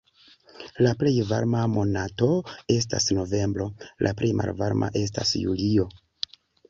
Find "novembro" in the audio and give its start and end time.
3.19-3.67